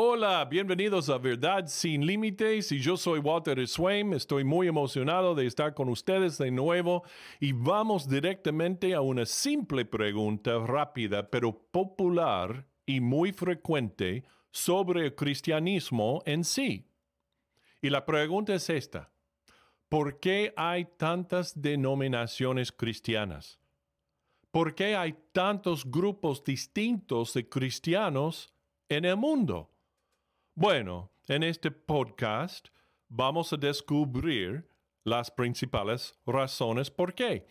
[0.00, 4.12] Hola, bienvenidos a Verdad sin Límites y yo soy Walter Swain.
[4.12, 7.02] Estoy muy emocionado de estar con ustedes de nuevo
[7.40, 14.22] y vamos directamente a una simple pregunta rápida pero popular y muy frecuente
[14.52, 16.86] sobre el cristianismo en sí.
[17.82, 19.10] Y la pregunta es esta.
[19.88, 23.58] ¿Por qué hay tantas denominaciones cristianas?
[24.52, 28.54] ¿Por qué hay tantos grupos distintos de cristianos
[28.88, 29.72] en el mundo?
[30.60, 32.66] Bueno, en este podcast
[33.08, 34.68] vamos a descubrir
[35.04, 37.46] las principales razones por qué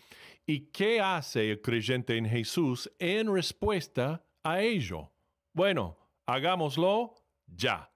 [0.46, 5.10] y qué hace el creyente en Jesús en respuesta a ello.
[5.54, 7.16] Bueno, hagámoslo
[7.46, 7.90] ya.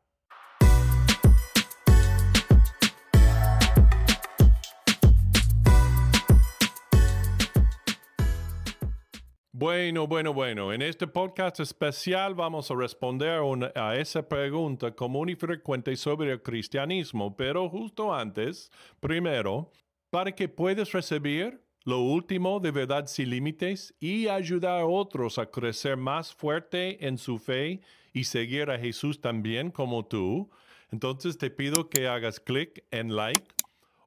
[9.62, 10.74] Bueno, bueno, bueno.
[10.74, 13.40] En este podcast especial vamos a responder
[13.76, 19.72] a esa pregunta común y frecuente sobre el cristianismo, pero justo antes, primero,
[20.10, 25.46] para que puedas recibir lo último de verdad sin límites y ayudar a otros a
[25.46, 27.82] crecer más fuerte en su fe
[28.13, 30.50] y seguir a Jesús también como tú,
[30.91, 33.46] entonces te pido que hagas clic en like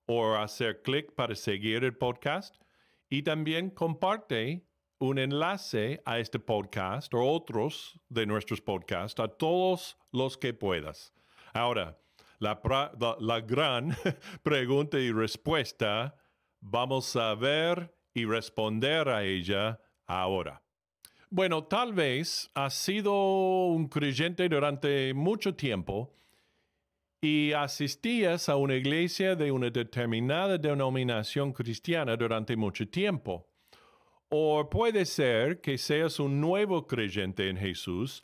[0.07, 2.57] o hacer clic para seguir el podcast
[3.09, 4.65] y también comparte
[5.05, 11.13] un enlace a este podcast o otros de nuestros podcasts a todos los que puedas.
[11.53, 11.99] Ahora,
[12.39, 12.61] la,
[13.21, 13.95] la, gran
[14.43, 16.17] pregunta y respuesta,
[16.61, 20.63] vamos a ver y responder a ella ahora.
[21.31, 26.15] Bueno, tal vez has sido un creyente durante mucho tiempo
[27.21, 33.54] y asistías a una iglesia de una determinada denominación cristiana durante mucho tiempo.
[34.29, 38.23] O puede ser que seas un nuevo creyente en Jesús,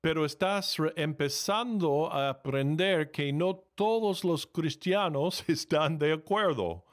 [0.00, 6.84] pero estás empezando a aprender que no todos los cristianos están de acuerdo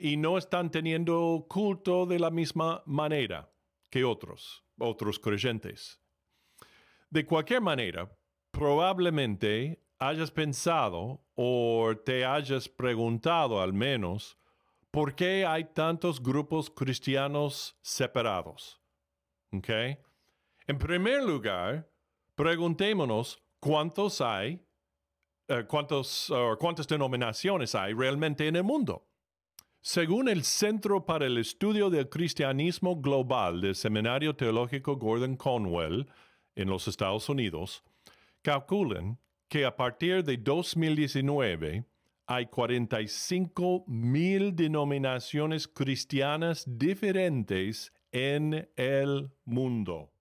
[0.00, 3.50] y no están teniendo culto de la misma manera
[3.90, 6.00] que otros, otros creyentes.
[7.10, 8.10] De cualquier manera,
[8.50, 14.36] probablemente hayas pensado o te hayas preguntado al menos,
[14.98, 18.80] ¿por qué hay tantos grupos cristianos separados?
[19.52, 19.96] ¿Okay?
[20.66, 21.88] En primer lugar,
[22.34, 24.60] preguntémonos cuántos hay,
[25.46, 29.06] eh, cuántos, cuántas denominaciones hay realmente en el mundo.
[29.80, 36.08] Según el Centro para el Estudio del Cristianismo Global del Seminario Teológico Gordon Conwell
[36.56, 37.84] en los Estados Unidos,
[38.42, 41.84] calculan que a partir de 2019
[42.28, 50.12] hay 45 mil denominaciones cristianas diferentes en el mundo.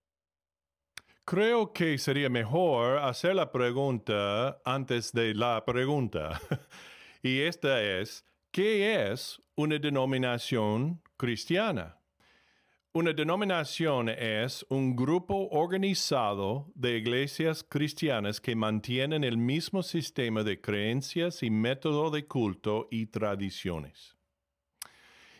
[1.25, 6.39] Creo que sería mejor hacer la pregunta antes de la pregunta.
[7.21, 11.96] y esta es, ¿qué es una denominación cristiana?
[12.97, 20.59] Una denominación es un grupo organizado de iglesias cristianas que mantienen el mismo sistema de
[20.59, 24.17] creencias y método de culto y tradiciones.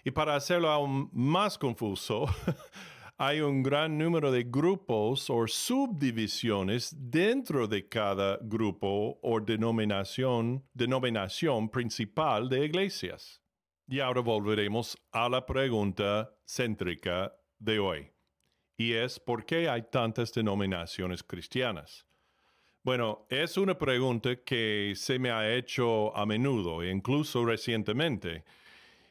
[0.03, 2.27] Y para hacerlo aún más confuso,
[3.17, 11.69] hay un gran número de grupos o subdivisiones dentro de cada grupo o denominación, denominación
[11.69, 13.41] principal de iglesias.
[13.87, 18.11] Y ahora volveremos a la pregunta céntrica de hoy,
[18.77, 22.05] y es ¿por qué hay tantas denominaciones cristianas?
[22.83, 28.45] Bueno, es una pregunta que se me ha hecho a menudo, incluso recientemente,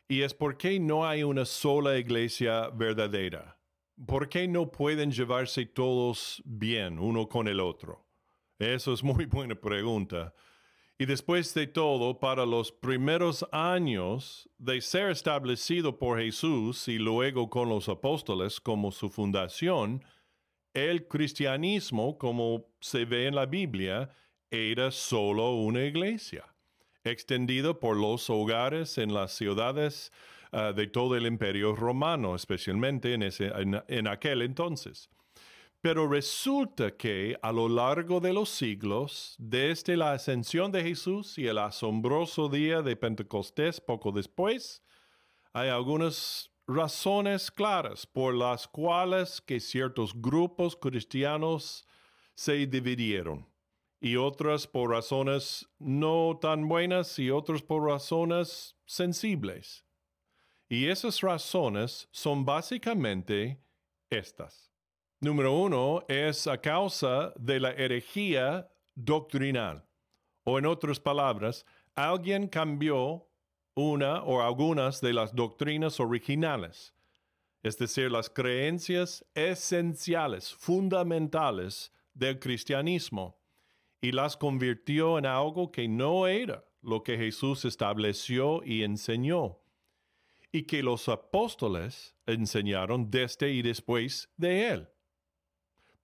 [0.09, 3.59] y es ¿por qué no hay una sola iglesia verdadera?
[4.07, 8.07] ¿Por qué no pueden llevarse todos bien uno con el otro?
[8.59, 10.33] Eso es muy buena pregunta.
[10.99, 17.51] Y después de todo, para los primeros años de ser establecido por Jesús y luego
[17.51, 20.03] con los apóstoles como su fundación,
[20.73, 24.11] el cristianismo, como se ve en la Biblia,
[24.51, 26.47] era solo una iglesia,
[27.05, 30.13] extendido por los hogares en las ciudades
[30.51, 33.53] ah, de todo el imperio romano, especialmente en, ese,
[33.89, 35.11] en aquel entonces.
[35.81, 41.47] Pero resulta que a lo largo de los siglos, desde la ascensión de Jesús y
[41.47, 44.83] el asombroso día de Pentecostés poco después,
[45.53, 51.87] hay algunas razones claras por las cuales que ciertos grupos cristianos
[52.35, 53.47] se dividieron
[54.01, 59.85] y otras por razones no tan buenas y otras por razones sensibles.
[60.69, 63.61] Y esas razones son básicamente
[64.11, 64.66] estas.
[65.21, 69.87] Número uno es a causa de la herejía doctrinal.
[70.45, 71.65] O en otras palabras,
[71.95, 73.27] alguien cambió
[73.75, 76.95] una o algunas de las doctrinas originales,
[77.63, 83.39] es decir, las creencias esenciales, fundamentales del cristianismo,
[84.03, 89.59] y las convirtió en algo que no era lo que Jesús estableció y enseñó,
[90.53, 94.89] y que los apóstoles enseñaron desde y después de él.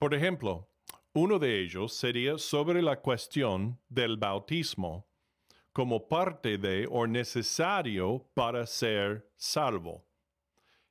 [0.02, 0.68] Por ejemplo,
[1.12, 5.06] uno de ellos sería sobre la cuestión del bautismo
[5.72, 10.04] como parte de o necesario para ser salvo.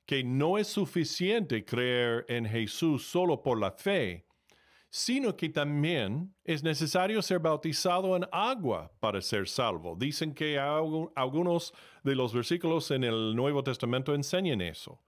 [0.06, 4.24] Que no es suficiente creer en Jesús solo por la fe,
[4.88, 9.94] sino que también es necesario ser bautizado en agua para ser salvo.
[9.94, 14.98] Dicen que algunos de los versículos en el Nuevo Testamento enseñan eso.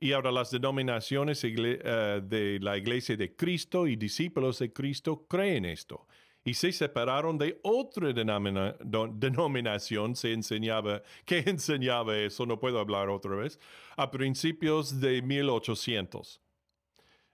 [0.00, 5.64] Y ahora las denominaciones eh, de la Iglesia de Cristo y discípulos de Cristo creen
[5.64, 6.06] esto
[6.48, 13.36] y se separaron de otra denominación se enseñaba, que enseñaba eso, no puedo hablar otra
[13.36, 13.60] vez,
[13.96, 16.40] a principios de 1800.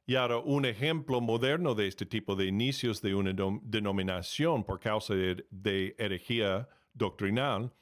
[0.07, 3.33] Y ahora un ejemplo moderno de este tipo de inicios de una
[3.63, 7.73] denominación por causa de, de herejía doctrinal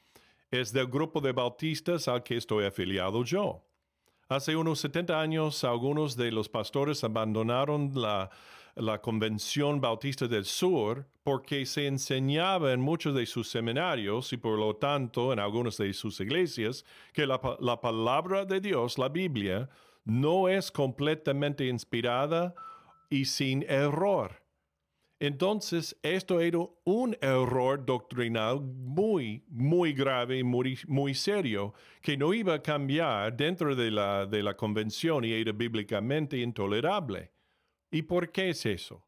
[0.50, 3.64] es del grupo de bautistas al que estoy afiliado yo.
[4.32, 8.30] Hace unos 70 años algunos de los pastores abandonaron la
[8.74, 14.58] la Convención Bautista del Sur porque se enseñaba en muchos de sus seminarios y por
[14.58, 19.68] lo tanto en algunas de sus iglesias que la, la palabra de Dios, la Biblia,
[20.04, 22.54] no es completamente inspirada
[23.10, 24.41] y sin error.
[25.22, 32.34] Entonces, esto era un error doctrinal muy, muy grave y muy, muy, serio, que no
[32.34, 37.30] iba a cambiar dentro de la, de la convención y era bíblicamente intolerable.
[37.88, 39.06] ¿Y por qué es eso?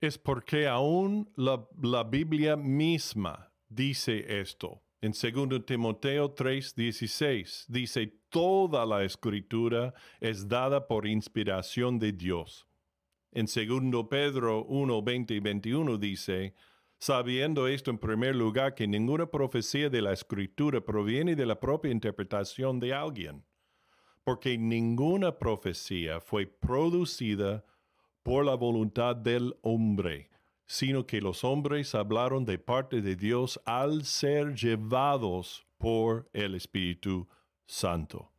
[0.00, 4.82] Es porque aún la, Biblia misma dice esto.
[5.00, 12.66] En 2 Timoteo 3:16 dice, toda la escritura es dada por inspiración de Dios.
[13.32, 16.54] En 2 Pedro 1, 20 y 21 dice,
[16.98, 21.90] sabiendo esto en primer lugar que ninguna profecía de la escritura proviene de la propia
[21.90, 23.44] interpretación de alguien
[24.24, 27.64] porque ninguna profecía fue producida
[28.22, 30.30] por la voluntad del hombre,
[30.66, 37.28] sino que los hombres hablaron de parte de Dios al ser llevados por el Espíritu
[37.66, 38.30] Santo.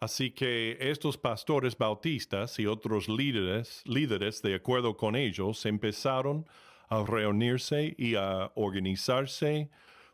[0.00, 6.46] Así que estos pastores bautistas y otros líderes, líderes de acuerdo con ellos, empezaron
[6.88, 9.68] a reunirse y a organizarse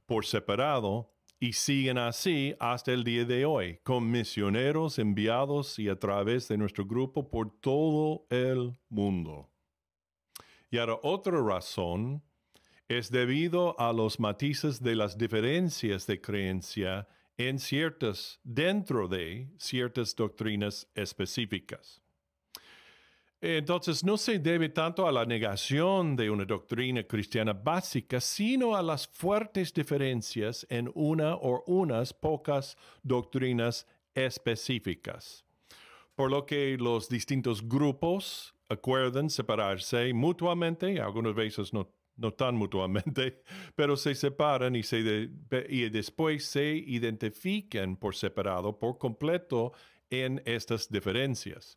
[0.04, 5.96] por separado y siguen así hasta el día de hoy, con misioneros enviados y a
[5.96, 9.48] través de nuestro grupo por todo el mundo.
[10.68, 12.24] Y ahora otra razón
[12.88, 17.06] es debido a los matices de las diferencias de creencia
[17.38, 22.00] en ciertas, dentro de ciertas doctrinas específicas.
[23.40, 28.82] Entonces no se debe tanto a la negación de una doctrina cristiana básica, sino a
[28.82, 35.44] las fuertes diferencias en una o unas pocas doctrinas específicas.
[36.14, 41.92] Por lo que los distintos grupos acuerdan separarse mutuamente, algunas veces no,
[42.32, 43.42] tan mutuamente,
[43.74, 44.82] pero se separan y,
[45.68, 49.72] y después se identifican por separado, por completo,
[50.10, 51.76] en estas diferencias.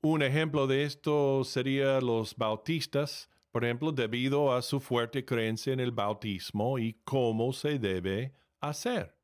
[0.00, 5.80] Un ejemplo de esto sería los bautistas, por ejemplo, debido a su fuerte creencia en
[5.80, 9.14] el bautismo y cómo se debe hacer.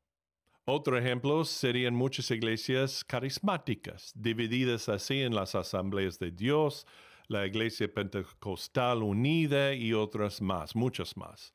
[0.65, 6.85] Otro ejemplo serían muchas iglesias carismáticas, divididas así en las asambleas de Dios,
[7.29, 11.53] la iglesia pentecostal unida y otras más, muchas más.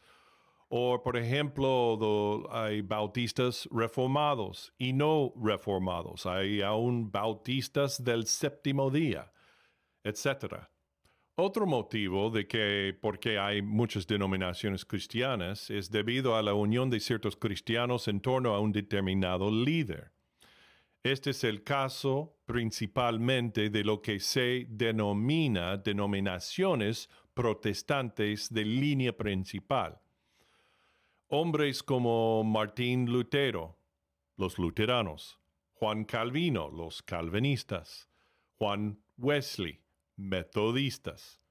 [0.69, 6.26] O, por ejemplo, hay bautistas reformados y no reformados.
[6.26, 9.33] Hay aún bautistas del séptimo día,
[10.04, 10.69] etc.
[11.37, 17.00] Otro motivo de que, porque hay muchas denominaciones cristianas, es debido a la unión de
[17.00, 20.13] ciertos cristianos en torno a un determinado líder.
[21.04, 30.00] Este es el caso principalmente de lo que se denomina denominaciones protestantes de línea principal.
[31.28, 33.78] Hombres como Martín Lutero,
[34.38, 35.38] los luteranos,
[35.75, 38.08] Juan Calvino, los calvinistas,
[38.56, 39.82] Juan Wesley,
[40.16, 41.43] metodistas,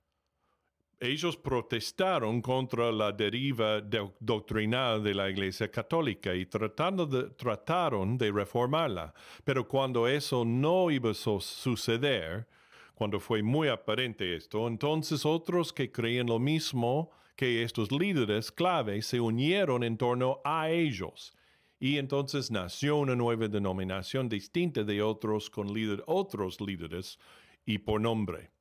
[1.04, 3.82] ellos protestaron contra la deriva
[4.20, 9.14] doctrinal de la Iglesia Católica y trataron de reformarla.
[9.44, 12.48] Pero cuando eso no iba a suceder,
[12.96, 19.02] cuando fue muy aparente esto, entonces otros que creían lo mismo que estos líderes clave
[19.02, 21.34] se unieron en torno a ellos.
[21.82, 25.68] Y entonces nació una nueva denominación distinta de otros con
[26.06, 27.20] otros líderes
[27.66, 28.53] y por nombre.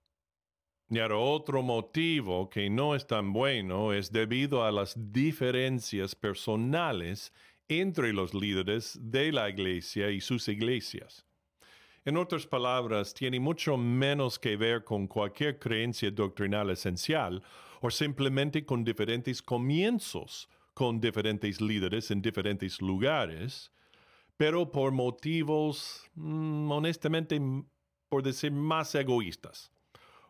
[0.93, 7.33] Y otro motivo que no es tan bueno es debido a las diferencias personales
[7.67, 11.25] entre los líderes de la iglesia y sus iglesias.
[12.05, 17.43] En otras palabras, tiene mucho menos que ver con cualquier creencia doctrinal esencial
[17.81, 23.73] o simplemente con diferentes comienzos con diferentes líderes en diferentes lugares,
[24.37, 27.41] pero por motivos, mm, honestamente,
[28.11, 29.73] por decir más egoístas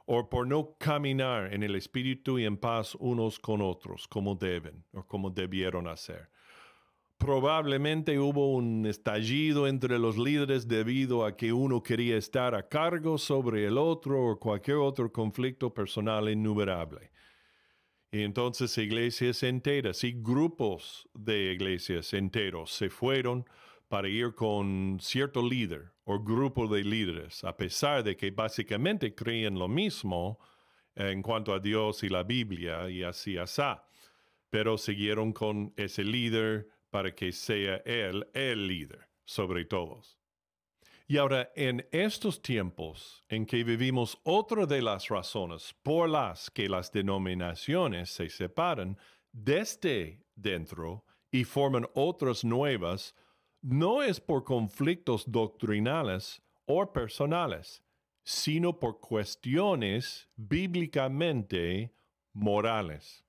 [0.06, 4.84] o por no caminar en el espíritu y en paz unos con otros como deben
[4.92, 6.28] o como debieron hacer.
[7.18, 13.16] Probablemente hubo un estallido entre los líderes debido a que uno quería estar a cargo
[13.16, 17.12] sobre el otro o cualquier otro conflicto personal innumerable.
[18.10, 23.46] Y entonces iglesias enteras y grupos de iglesias enteros se fueron
[23.92, 29.58] para ir con cierto líder o grupo de líderes, a pesar de que básicamente creen
[29.58, 30.38] lo mismo
[30.94, 33.86] en cuanto a Dios y la Biblia y así asá,
[34.48, 40.18] pero siguieron con ese líder para que sea él el líder sobre todos.
[41.06, 46.66] Y ahora, en estos tiempos en que vivimos, otra de las razones por las que
[46.66, 48.96] las denominaciones se separan
[49.32, 53.14] desde dentro y forman otras nuevas
[53.62, 57.82] no es por conflictos doctrinales o personales,
[58.24, 61.94] sino por cuestiones bíblicamente
[62.32, 63.24] morales.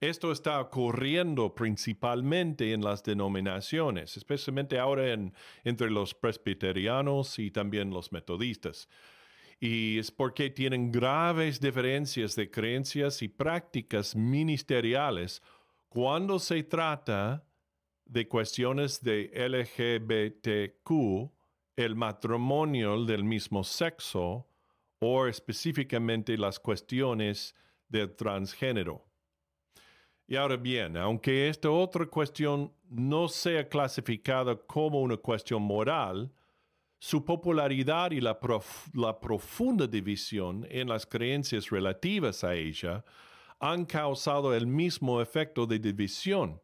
[0.00, 5.14] Esto está ocurriendo principalmente en las denominaciones, especialmente ahora
[5.62, 8.88] entre los presbiterianos y también los metodistas.
[9.60, 15.42] Y es porque tienen graves diferencias de creencias y prácticas ministeriales
[15.90, 17.44] cuando se trata
[18.10, 21.30] de cuestiones de LGBTQ,
[21.76, 24.48] el matrimonio del mismo sexo
[24.98, 27.54] o específicamente las cuestiones
[27.88, 29.06] del transgénero.
[30.26, 36.32] Y ahora bien, aunque esta otra cuestión no sea clasificada como una cuestión moral,
[36.98, 38.38] su popularidad y la,
[38.94, 43.04] la, profunda división en las creencias relativas a ella
[43.60, 46.60] han causado el mismo efecto de división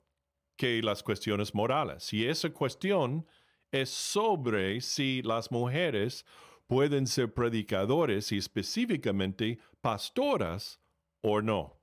[0.57, 2.13] que las cuestiones morales.
[2.13, 3.27] Y esa cuestión
[3.71, 6.25] es sobre si las mujeres
[6.67, 10.81] pueden ser predicadores y específicamente pastoras
[11.23, 11.81] o no.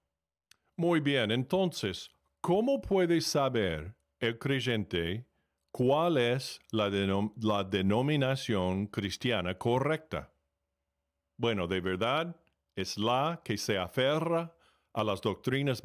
[0.76, 2.12] Muy bien, entonces,
[2.42, 5.28] ¿cómo puede saber el creyente
[5.72, 6.90] cuál es la,
[7.40, 10.34] la denominación cristiana correcta?
[11.38, 12.36] Bueno, de verdad,
[12.76, 14.56] es la que se aferra
[14.94, 15.82] a las doctrinas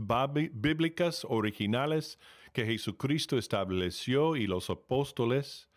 [0.52, 2.18] bíblicas originales
[2.52, 5.68] que Jesucristo estableció y los apóstoles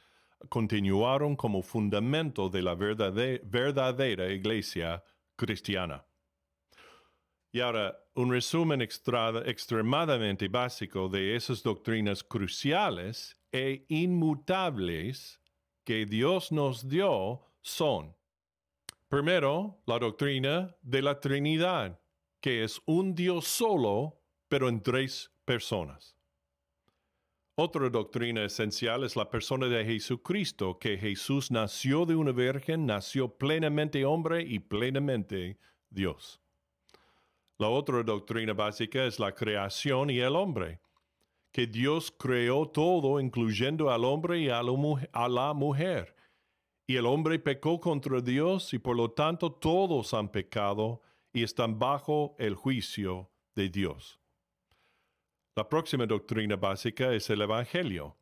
[0.49, 5.03] continuaron como fundamento de la verdadera iglesia
[5.35, 6.05] cristiana.
[7.51, 15.39] Y ahora, un resumen extremadamente básico de esas doctrinas cruciales e inmutables
[15.83, 18.15] que Dios nos dio son,
[19.09, 21.99] primero, la doctrina de la Trinidad,
[22.39, 26.20] que es un Dios solo, pero en tres personas.
[27.63, 33.37] Otra doctrina esencial es la persona de Jesucristo, que Jesús nació de una virgen, nació
[33.37, 35.59] plenamente hombre y plenamente
[35.91, 36.41] Dios.
[37.59, 40.79] La otra doctrina básica es la creación y el hombre,
[41.51, 46.15] que Dios creó todo, incluyendo al hombre y a la, mujer.
[46.87, 51.77] Y el hombre pecó contra Dios y por lo tanto todos han pecado y están
[51.77, 54.20] bajo el juicio de Dios.
[55.53, 58.15] La próxima doctrina básica es el Evangelio.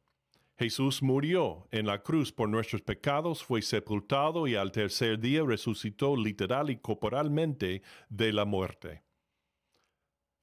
[0.57, 6.17] Jesús murió en la cruz por nuestros pecados, fue sepultado y al tercer día resucitó
[6.17, 9.03] literal y corporalmente de la muerte.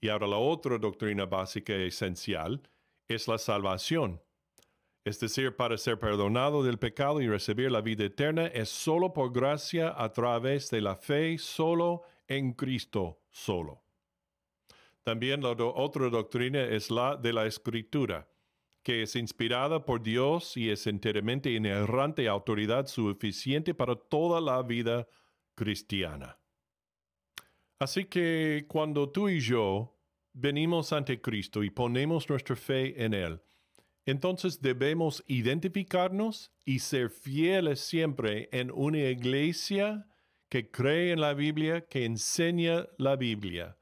[0.00, 2.62] Y ahora la otra doctrina básica esencial
[3.08, 4.22] es la salvación.
[5.04, 9.32] Es decir, para ser perdonado del pecado y recibir la vida eterna es solo por
[9.32, 13.85] gracia a través de la fe, solo en Cristo solo.
[15.06, 18.28] También la otra doctrina es la de la escritura,
[18.82, 25.06] que es inspirada por Dios y es enteramente inerrante autoridad suficiente para toda la vida
[25.54, 26.36] cristiana.
[27.78, 29.96] Así que cuando tú y yo
[30.32, 33.40] venimos ante Cristo y ponemos nuestra fe en Él,
[34.06, 40.08] entonces debemos identificarnos y ser fieles siempre en una iglesia
[40.48, 43.76] que cree en la Biblia, que enseña la Biblia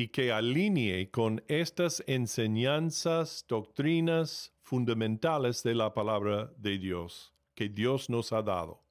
[0.00, 8.08] y que alinee con estas enseñanzas, doctrinas fundamentales de la palabra de Dios que Dios
[8.08, 8.82] nos ha dado.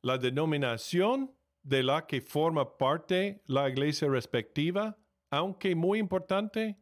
[0.00, 4.96] La denominación de la que forma parte la iglesia respectiva,
[5.28, 6.78] aunque muy importante,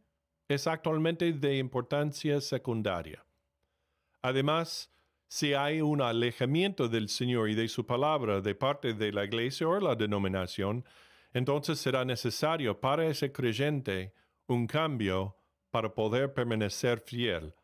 [0.46, 3.24] es actualmente de importancia secundaria.
[4.20, 4.92] Además,
[5.28, 9.66] si hay un alejamiento del Señor y de su palabra de parte de la iglesia
[9.66, 10.84] o la denominación,
[11.32, 14.12] entonces será necesario para ese creyente
[14.46, 15.36] un cambio
[15.70, 17.54] para poder permanecer fiel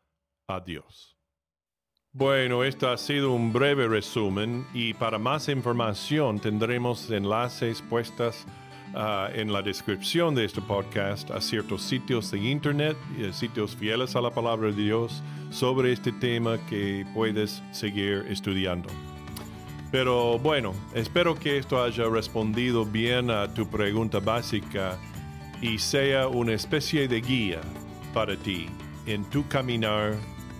[0.47, 1.17] a Dios.
[2.11, 8.47] Bueno, esto ha sido un breve resumen y para más información tendremos enlaces puestas
[8.95, 14.15] Ah, en la descripción de este podcast a ciertos sitios de internet, eh, sitios fieles
[14.15, 15.21] a la palabra de Dios
[15.51, 18.89] sobre este tema que puedes seguir estudiando.
[19.91, 24.97] Pero bueno, espero que esto haya respondido bien a tu pregunta básica
[25.61, 27.61] y sea una especie de guía
[28.13, 28.67] para ti
[29.05, 30.15] en tu caminar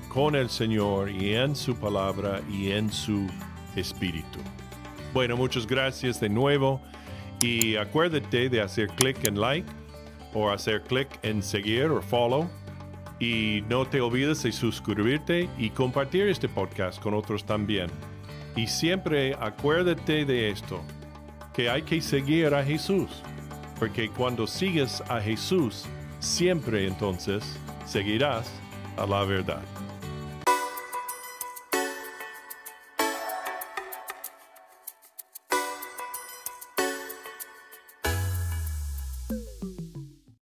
[0.08, 3.28] con el Señor y en su palabra y en su
[3.76, 4.40] espíritu.
[5.14, 6.82] Bueno, muchas gracias de nuevo.
[7.42, 9.70] Y acuérdate de hacer clic en like
[10.34, 12.50] o hacer clic en seguir o follow.
[13.20, 17.90] Y no te olvides de suscribirte y compartir este podcast con otros también.
[18.58, 20.82] Y siempre acuérdate de esto,
[21.54, 23.22] que hay que seguir a Jesús.
[23.78, 25.86] Porque cuando sigues a Jesús,
[26.20, 27.44] siempre entonces
[27.86, 28.52] seguirás
[28.98, 29.62] a la verdad.